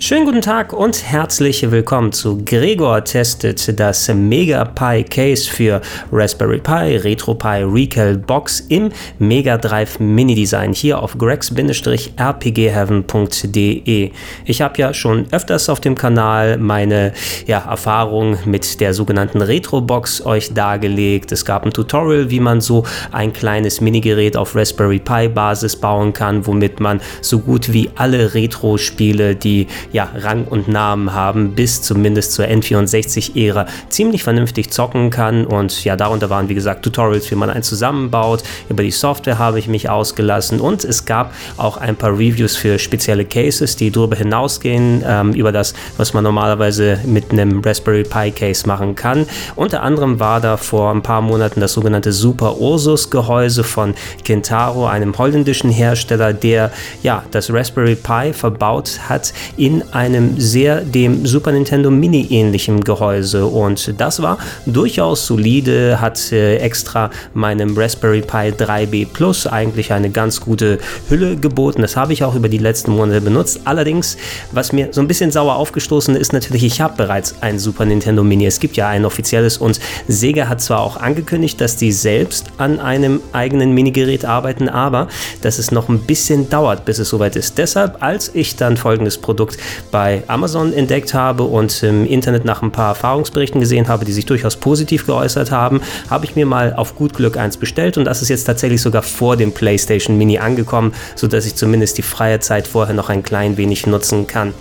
[0.00, 5.80] Schönen guten Tag und herzlich willkommen zu Gregor testet das Mega Pi Case für
[6.12, 14.12] Raspberry Pi, RetroPie, Recal Box im Mega Drive Mini Design hier auf gregs-rpgheaven.de.
[14.44, 17.12] Ich habe ja schon öfters auf dem Kanal meine
[17.48, 21.32] ja, Erfahrung mit der sogenannten Retro Box euch dargelegt.
[21.32, 26.12] Es gab ein Tutorial, wie man so ein kleines Minigerät auf Raspberry Pi Basis bauen
[26.12, 31.82] kann, womit man so gut wie alle Retro-Spiele, die ja, Rang und Namen haben, bis
[31.82, 35.46] zumindest zur N64-Ära ziemlich vernünftig zocken kann.
[35.46, 38.42] Und ja, darunter waren wie gesagt Tutorials, wie man einen zusammenbaut.
[38.68, 42.78] Über die Software habe ich mich ausgelassen und es gab auch ein paar Reviews für
[42.78, 48.30] spezielle Cases, die darüber hinausgehen, ähm, über das, was man normalerweise mit einem Raspberry Pi
[48.30, 49.26] Case machen kann.
[49.56, 54.86] Unter anderem war da vor ein paar Monaten das sogenannte Super Ursus Gehäuse von Kentaro,
[54.86, 56.70] einem holländischen Hersteller, der
[57.02, 63.46] ja das Raspberry Pi verbaut hat in einem sehr dem Super Nintendo Mini ähnlichen Gehäuse
[63.46, 70.10] und das war durchaus solide, hat äh, extra meinem Raspberry Pi 3B Plus eigentlich eine
[70.10, 70.78] ganz gute
[71.08, 71.82] Hülle geboten.
[71.82, 73.60] Das habe ich auch über die letzten Monate benutzt.
[73.64, 74.16] Allerdings,
[74.52, 78.22] was mir so ein bisschen sauer aufgestoßen ist, natürlich, ich habe bereits ein Super Nintendo
[78.22, 78.46] Mini.
[78.46, 82.80] Es gibt ja ein offizielles und Sega hat zwar auch angekündigt, dass die selbst an
[82.80, 85.08] einem eigenen Minigerät arbeiten, aber
[85.42, 87.58] dass es noch ein bisschen dauert, bis es soweit ist.
[87.58, 89.58] Deshalb, als ich dann folgendes Produkt
[89.90, 94.26] bei Amazon entdeckt habe und im Internet nach ein paar Erfahrungsberichten gesehen habe, die sich
[94.26, 95.80] durchaus positiv geäußert haben,
[96.10, 99.02] habe ich mir mal auf gut Glück eins bestellt und das ist jetzt tatsächlich sogar
[99.02, 103.56] vor dem PlayStation Mini angekommen, sodass ich zumindest die freie Zeit vorher noch ein klein
[103.56, 104.54] wenig nutzen kann.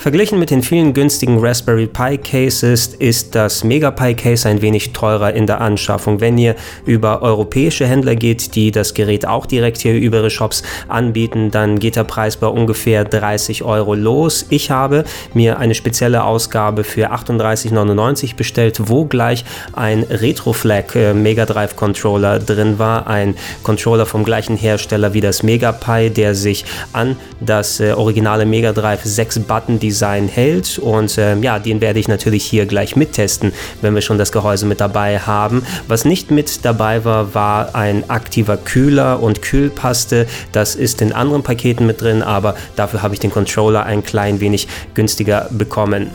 [0.00, 4.94] Verglichen mit den vielen günstigen Raspberry Pi Cases ist das Mega Pi Case ein wenig
[4.94, 6.22] teurer in der Anschaffung.
[6.22, 10.62] Wenn ihr über europäische Händler geht, die das Gerät auch direkt hier über ihre Shops
[10.88, 14.46] anbieten, dann geht der Preis bei ungefähr 30 Euro los.
[14.48, 15.04] Ich habe
[15.34, 22.38] mir eine spezielle Ausgabe für 38,99 bestellt, wo gleich ein Retroflag äh, Mega Drive Controller
[22.38, 23.06] drin war.
[23.06, 26.64] Ein Controller vom gleichen Hersteller wie das Mega Pi, der sich
[26.94, 30.78] an das äh, originale Mega Drive 6 Button, die Design hält.
[30.78, 33.52] Und ähm, ja, den werde ich natürlich hier gleich mittesten,
[33.82, 35.64] wenn wir schon das Gehäuse mit dabei haben.
[35.88, 40.26] Was nicht mit dabei war, war ein aktiver Kühler und Kühlpaste.
[40.52, 44.40] Das ist in anderen Paketen mit drin, aber dafür habe ich den Controller ein klein
[44.40, 46.12] wenig günstiger bekommen.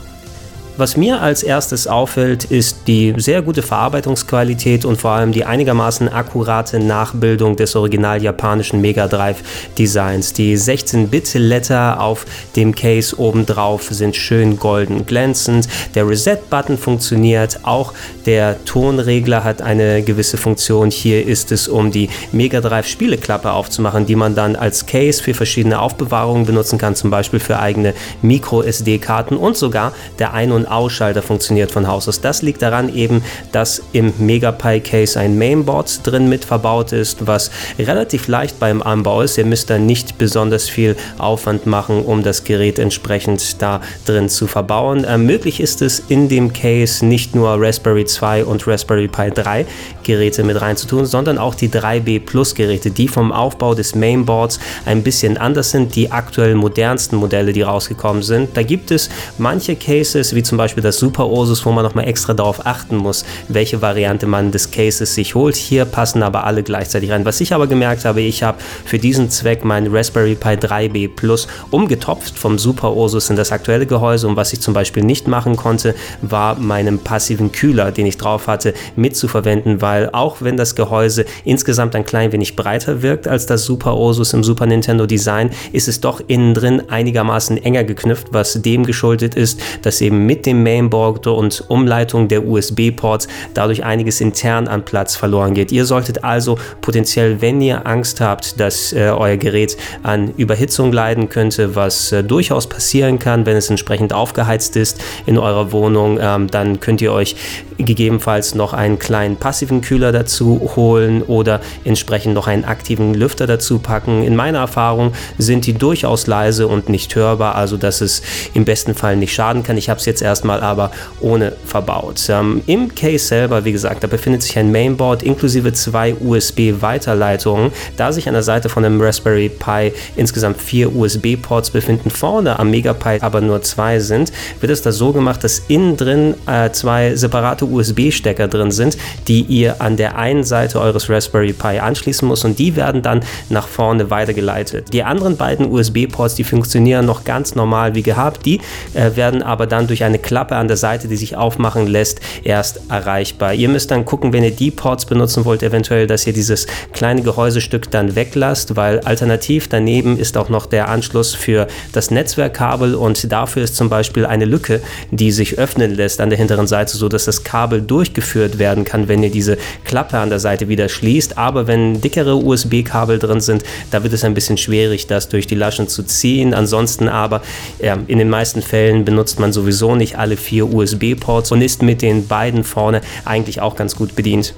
[0.78, 6.10] Was mir als erstes auffällt, ist die sehr gute Verarbeitungsqualität und vor allem die einigermaßen
[6.10, 9.38] akkurate Nachbildung des original japanischen Mega Drive
[9.78, 10.34] Designs.
[10.34, 12.26] Die 16-Bit-Letter auf
[12.56, 15.66] dem Case obendrauf sind schön golden glänzend.
[15.94, 17.60] Der Reset-Button funktioniert.
[17.62, 17.94] Auch
[18.26, 20.90] der Tonregler hat eine gewisse Funktion.
[20.90, 25.32] Hier ist es, um die Mega Drive Spieleklappe aufzumachen, die man dann als Case für
[25.32, 30.65] verschiedene Aufbewahrungen benutzen kann, zum Beispiel für eigene Micro SD-Karten und sogar der Ein- und
[30.66, 32.20] Ausschalter funktioniert von Haus aus.
[32.20, 33.22] Das liegt daran eben,
[33.52, 39.22] dass im MegaPi Case ein Mainboard drin mit verbaut ist, was relativ leicht beim Anbau
[39.22, 39.38] ist.
[39.38, 44.46] Ihr müsst da nicht besonders viel Aufwand machen, um das Gerät entsprechend da drin zu
[44.46, 45.04] verbauen.
[45.04, 49.66] Äh, möglich ist es in dem Case nicht nur Raspberry 2 und Raspberry Pi 3
[50.02, 55.02] Geräte mit reinzutun, sondern auch die 3B Plus Geräte, die vom Aufbau des Mainboards ein
[55.02, 58.56] bisschen anders sind, die aktuell modernsten Modelle, die rausgekommen sind.
[58.56, 62.08] Da gibt es manche Cases, wie zum zum Beispiel das Super Ursus, wo man nochmal
[62.08, 65.54] extra darauf achten muss, welche Variante man des Cases sich holt.
[65.54, 67.26] Hier passen aber alle gleichzeitig rein.
[67.26, 68.56] Was ich aber gemerkt habe, ich habe
[68.86, 73.84] für diesen Zweck meinen Raspberry Pi 3B Plus umgetopft vom Super Ursus in das aktuelle
[73.84, 78.16] Gehäuse und was ich zum Beispiel nicht machen konnte, war meinen passiven Kühler, den ich
[78.16, 83.44] drauf hatte, mitzuverwenden, weil auch wenn das Gehäuse insgesamt ein klein wenig breiter wirkt als
[83.44, 88.28] das Super Ursus im Super Nintendo Design, ist es doch innen drin einigermaßen enger geknüpft,
[88.30, 94.20] was dem geschuldet ist, dass eben mit dem Mainboard und Umleitung der USB-Ports dadurch einiges
[94.20, 95.72] intern an Platz verloren geht.
[95.72, 101.28] Ihr solltet also potenziell, wenn ihr Angst habt, dass äh, euer Gerät an Überhitzung leiden
[101.28, 106.48] könnte, was äh, durchaus passieren kann, wenn es entsprechend aufgeheizt ist in eurer Wohnung, ähm,
[106.48, 107.36] dann könnt ihr euch
[107.78, 113.78] gegebenenfalls noch einen kleinen passiven Kühler dazu holen oder entsprechend noch einen aktiven Lüfter dazu
[113.78, 114.22] packen.
[114.22, 118.22] In meiner Erfahrung sind die durchaus leise und nicht hörbar, also dass es
[118.54, 119.76] im besten Fall nicht schaden kann.
[119.76, 120.90] Ich habe es jetzt erst erstmal aber
[121.20, 122.20] ohne verbaut.
[122.28, 127.72] Ähm, Im Case selber, wie gesagt, da befindet sich ein Mainboard inklusive zwei USB-Weiterleitungen.
[127.96, 132.70] Da sich an der Seite von dem Raspberry Pi insgesamt vier USB-Ports befinden, vorne am
[132.70, 134.30] Megapi aber nur zwei sind,
[134.60, 138.98] wird es da so gemacht, dass innen drin äh, zwei separate USB-Stecker drin sind,
[139.28, 143.20] die ihr an der einen Seite eures Raspberry Pi anschließen muss und die werden dann
[143.48, 144.92] nach vorne weitergeleitet.
[144.92, 148.60] Die anderen beiden USB-Ports, die funktionieren noch ganz normal wie gehabt, die
[148.92, 152.80] äh, werden aber dann durch eine Klappe an der Seite, die sich aufmachen lässt, erst
[152.88, 153.54] erreichbar.
[153.54, 157.22] Ihr müsst dann gucken, wenn ihr die Ports benutzen wollt, eventuell, dass ihr dieses kleine
[157.22, 163.30] Gehäusestück dann weglasst, weil alternativ daneben ist auch noch der Anschluss für das Netzwerkkabel und
[163.30, 164.80] dafür ist zum Beispiel eine Lücke,
[165.12, 169.06] die sich öffnen lässt an der hinteren Seite, so dass das Kabel durchgeführt werden kann,
[169.06, 171.38] wenn ihr diese Klappe an der Seite wieder schließt.
[171.38, 173.62] Aber wenn dickere USB-Kabel drin sind,
[173.92, 176.52] da wird es ein bisschen schwierig, das durch die Laschen zu ziehen.
[176.52, 177.42] Ansonsten aber
[177.78, 182.02] ja, in den meisten Fällen benutzt man sowieso nicht alle vier USB-Ports und ist mit
[182.02, 184.54] den beiden vorne eigentlich auch ganz gut bedient.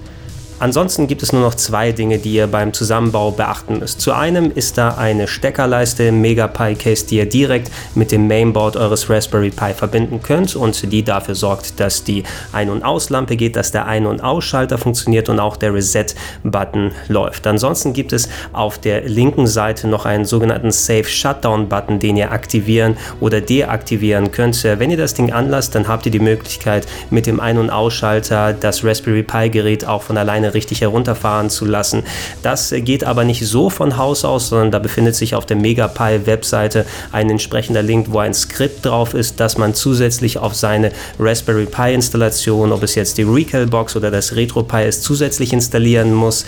[0.60, 4.00] Ansonsten gibt es nur noch zwei Dinge, die ihr beim Zusammenbau beachten müsst.
[4.00, 8.76] Zu einem ist da eine Steckerleiste im MegaPi Case, die ihr direkt mit dem Mainboard
[8.76, 13.55] eures Raspberry Pi verbinden könnt und die dafür sorgt, dass die Ein- und Auslampe geht,
[13.55, 17.46] dass der Ein- und Ausschalter funktioniert und auch der Reset-Button läuft.
[17.46, 22.96] Ansonsten gibt es auf der linken Seite noch einen sogenannten Safe Shutdown-Button, den ihr aktivieren
[23.20, 24.64] oder deaktivieren könnt.
[24.64, 28.52] Wenn ihr das Ding anlasst, dann habt ihr die Möglichkeit, mit dem Ein- und Ausschalter
[28.52, 32.02] das Raspberry Pi-Gerät auch von alleine richtig herunterfahren zu lassen.
[32.42, 36.86] Das geht aber nicht so von Haus aus, sondern da befindet sich auf der MegaPi-Webseite
[37.12, 42.72] ein entsprechender Link, wo ein Skript drauf ist, dass man zusätzlich auf seine Raspberry Pi-Installation,
[42.72, 46.44] ob es jetzt die Recalbox oder das RetroPie ist, zusätzlich installieren muss.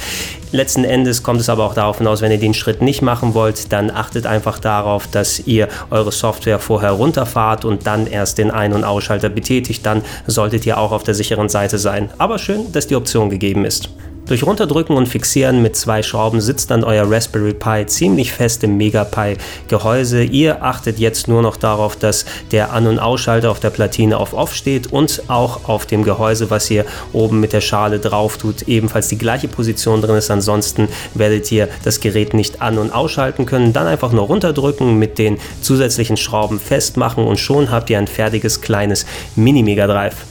[0.52, 3.72] Letzten Endes kommt es aber auch darauf hinaus, wenn ihr den Schritt nicht machen wollt,
[3.72, 8.72] dann achtet einfach darauf, dass ihr eure Software vorher runterfahrt und dann erst den Ein-
[8.72, 9.86] und Ausschalter betätigt.
[9.86, 12.10] Dann solltet ihr auch auf der sicheren Seite sein.
[12.18, 13.90] Aber schön, dass die Option gegeben ist.
[14.30, 18.76] Durch Runterdrücken und Fixieren mit zwei Schrauben sitzt dann euer Raspberry Pi ziemlich fest im
[18.76, 19.36] MegaPi
[19.66, 20.22] Gehäuse.
[20.22, 24.32] Ihr achtet jetzt nur noch darauf, dass der An- und Ausschalter auf der Platine auf
[24.32, 28.68] Off steht und auch auf dem Gehäuse, was ihr oben mit der Schale drauf tut,
[28.68, 30.30] ebenfalls die gleiche Position drin ist.
[30.30, 33.72] Ansonsten werdet ihr das Gerät nicht an- und ausschalten können.
[33.72, 38.60] Dann einfach nur runterdrücken, mit den zusätzlichen Schrauben festmachen und schon habt ihr ein fertiges
[38.60, 40.29] kleines Mini-Mega Drive.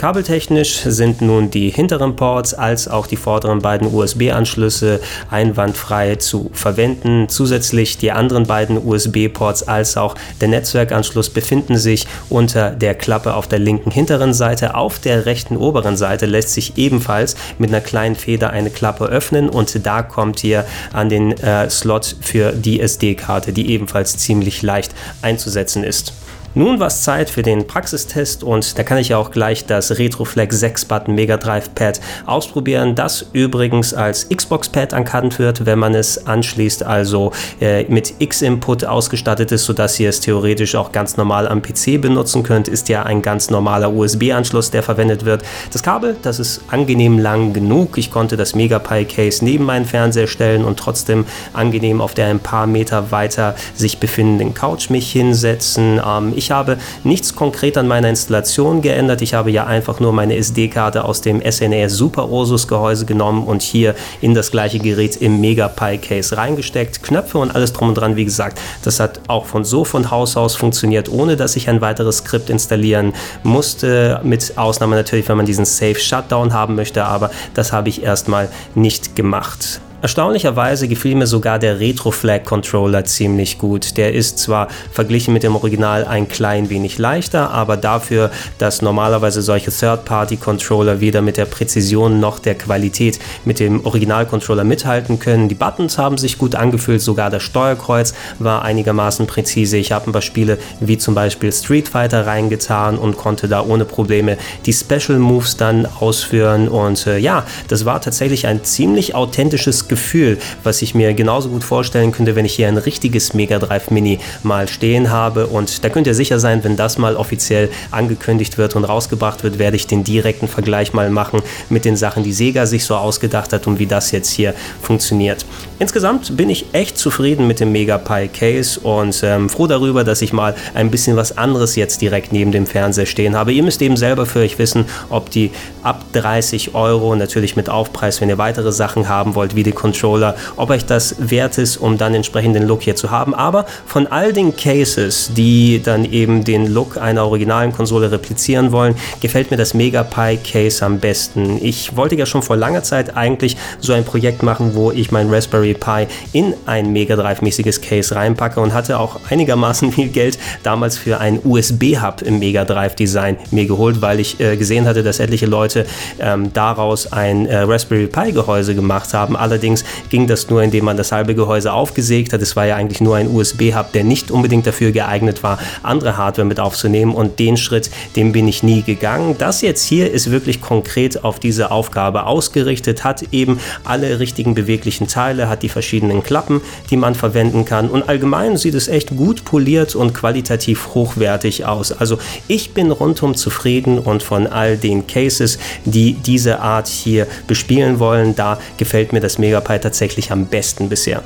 [0.00, 4.98] Kabeltechnisch sind nun die hinteren Ports als auch die vorderen beiden USB-Anschlüsse
[5.30, 7.28] einwandfrei zu verwenden.
[7.28, 13.46] Zusätzlich die anderen beiden USB-Ports als auch der Netzwerkanschluss befinden sich unter der Klappe auf
[13.46, 14.74] der linken hinteren Seite.
[14.74, 19.50] Auf der rechten oberen Seite lässt sich ebenfalls mit einer kleinen Feder eine Klappe öffnen
[19.50, 20.64] und da kommt ihr
[20.94, 26.14] an den äh, Slot für die SD-Karte, die ebenfalls ziemlich leicht einzusetzen ist.
[26.52, 29.96] Nun war es Zeit für den Praxistest und da kann ich ja auch gleich das
[29.98, 35.78] Retroflex 6 Button Mega Drive Pad ausprobieren, das übrigens als Xbox Pad erkannt wird, wenn
[35.78, 37.30] man es anschließt, also
[37.60, 42.42] äh, mit X-Input ausgestattet ist, sodass ihr es theoretisch auch ganz normal am PC benutzen
[42.42, 45.44] könnt, ist ja ein ganz normaler USB-Anschluss, der verwendet wird.
[45.72, 47.96] Das Kabel, das ist angenehm lang genug.
[47.96, 52.40] Ich konnte das MegaPi Case neben meinen Fernseher stellen und trotzdem angenehm auf der ein
[52.40, 56.00] paar Meter weiter sich befindenden Couch mich hinsetzen.
[56.04, 59.20] Ähm, ich habe nichts konkret an meiner Installation geändert.
[59.20, 63.60] Ich habe ja einfach nur meine SD-Karte aus dem SNES Super Ursus Gehäuse genommen und
[63.60, 67.02] hier in das gleiche Gerät im Mega Pi Case reingesteckt.
[67.02, 70.36] Knöpfe und alles drum und dran, wie gesagt, das hat auch von so von Haus
[70.38, 73.12] aus funktioniert, ohne dass ich ein weiteres Skript installieren
[73.42, 74.20] musste.
[74.22, 78.48] Mit Ausnahme natürlich, wenn man diesen Safe Shutdown haben möchte, aber das habe ich erstmal
[78.74, 79.80] nicht gemacht.
[80.02, 83.98] Erstaunlicherweise gefiel mir sogar der Retro Flag Controller ziemlich gut.
[83.98, 89.42] Der ist zwar verglichen mit dem Original ein klein wenig leichter, aber dafür, dass normalerweise
[89.42, 95.50] solche Third-Party-Controller weder mit der Präzision noch der Qualität mit dem Original-Controller mithalten können.
[95.50, 99.76] Die Buttons haben sich gut angefühlt, sogar das Steuerkreuz war einigermaßen präzise.
[99.76, 103.84] Ich habe ein paar Spiele wie zum Beispiel Street Fighter reingetan und konnte da ohne
[103.84, 109.89] Probleme die Special Moves dann ausführen und äh, ja, das war tatsächlich ein ziemlich authentisches
[109.90, 113.90] Gefühl, was ich mir genauso gut vorstellen könnte, wenn ich hier ein richtiges Mega Drive
[113.90, 115.48] Mini mal stehen habe.
[115.48, 119.58] Und da könnt ihr sicher sein, wenn das mal offiziell angekündigt wird und rausgebracht wird,
[119.58, 123.52] werde ich den direkten Vergleich mal machen mit den Sachen, die Sega sich so ausgedacht
[123.52, 125.44] hat und wie das jetzt hier funktioniert.
[125.80, 130.22] Insgesamt bin ich echt zufrieden mit dem Mega Pi Case und ähm, froh darüber, dass
[130.22, 133.52] ich mal ein bisschen was anderes jetzt direkt neben dem Fernseher stehen habe.
[133.52, 135.50] Ihr müsst eben selber für euch wissen, ob die
[135.82, 140.36] ab 30 Euro, natürlich mit Aufpreis, wenn ihr weitere Sachen haben wollt, wie die Controller,
[140.56, 143.34] ob euch das wert ist, um dann entsprechend den Look hier zu haben.
[143.34, 148.94] Aber von all den Cases, die dann eben den Look einer originalen Konsole replizieren wollen,
[149.20, 151.58] gefällt mir das MegaPi Case am besten.
[151.64, 155.32] Ich wollte ja schon vor langer Zeit eigentlich so ein Projekt machen, wo ich mein
[155.32, 160.98] Raspberry Pi in ein Mega Drive-mäßiges Case reinpacke und hatte auch einigermaßen viel Geld damals
[160.98, 165.46] für ein USB-Hub im Mega Drive-Design mir geholt, weil ich äh, gesehen hatte, dass etliche
[165.46, 165.86] Leute
[166.18, 169.36] ähm, daraus ein äh, Raspberry Pi-Gehäuse gemacht haben.
[169.36, 169.69] Allerdings
[170.08, 172.42] ging das nur, indem man das halbe Gehäuse aufgesägt hat.
[172.42, 176.46] Es war ja eigentlich nur ein USB-Hub, der nicht unbedingt dafür geeignet war, andere Hardware
[176.46, 177.14] mit aufzunehmen.
[177.14, 179.36] Und den Schritt, den bin ich nie gegangen.
[179.38, 185.06] Das jetzt hier ist wirklich konkret auf diese Aufgabe ausgerichtet, hat eben alle richtigen beweglichen
[185.06, 186.60] Teile, hat die verschiedenen Klappen,
[186.90, 187.88] die man verwenden kann.
[187.88, 191.92] Und allgemein sieht es echt gut poliert und qualitativ hochwertig aus.
[191.92, 197.98] Also ich bin rundum zufrieden und von all den Cases, die diese Art hier bespielen
[197.98, 201.22] wollen, da gefällt mir das Megapi tatsächlich am besten bisher.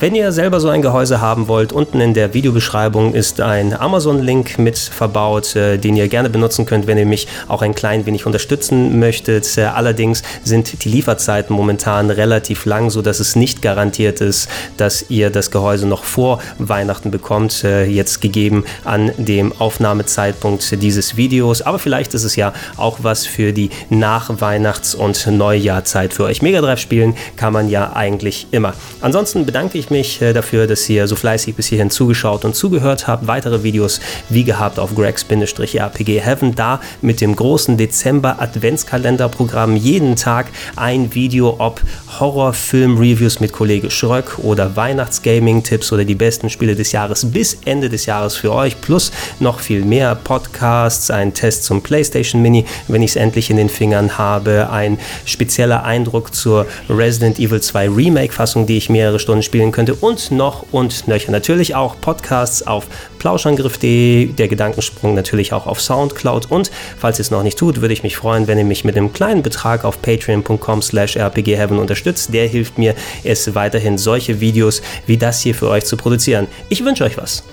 [0.00, 4.56] Wenn ihr selber so ein Gehäuse haben wollt, unten in der Videobeschreibung ist ein Amazon-Link
[4.56, 8.24] mit verbaut, äh, den ihr gerne benutzen könnt, wenn ihr mich auch ein klein wenig
[8.24, 9.58] unterstützen möchtet.
[9.58, 15.30] Äh, allerdings sind die Lieferzeiten momentan relativ lang, sodass es nicht garantiert ist, dass ihr
[15.30, 21.60] das Gehäuse noch vor Weihnachten bekommt, äh, jetzt gegeben an dem Aufnahmezeitpunkt dieses Videos.
[21.60, 26.40] Aber vielleicht ist es ja auch was für die Nach-Weihnachts- und Neujahrzeit für euch.
[26.40, 28.74] Mega Drive spielen kann man ja eigentlich immer.
[29.00, 33.06] Ansonsten bedanke ich mich äh, dafür, dass ihr so fleißig bis hierhin zugeschaut und zugehört
[33.06, 33.26] habt.
[33.26, 41.14] Weitere Videos wie gehabt auf Gregs-RPG Heaven, da mit dem großen Dezember-Adventskalenderprogramm jeden Tag ein
[41.14, 41.80] Video, ob
[42.18, 48.06] Horrorfilm-Reviews mit Kollege Schröck oder Weihnachtsgaming-Tipps oder die besten Spiele des Jahres bis Ende des
[48.06, 53.10] Jahres für euch, plus noch viel mehr Podcasts, ein Test zum PlayStation Mini, wenn ich
[53.10, 58.76] es endlich in den Fingern habe, ein spezieller Eindruck zur Resident Evil 2 Remake-Fassung, die
[58.76, 61.30] ich mehrere Stunden spielen könnte und noch und nöcher.
[61.30, 62.88] Natürlich auch Podcasts auf
[63.20, 67.94] plauschangriff.de, der Gedankensprung natürlich auch auf Soundcloud und falls ihr es noch nicht tut, würde
[67.94, 72.34] ich mich freuen, wenn ihr mich mit einem kleinen Betrag auf patreon.com slash rpgheaven unterstützt.
[72.34, 76.48] Der hilft mir, es weiterhin solche Videos wie das hier für euch zu produzieren.
[76.70, 77.44] Ich wünsche euch was.